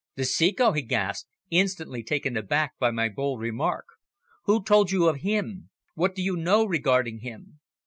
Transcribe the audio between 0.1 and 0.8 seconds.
"The Ceco!"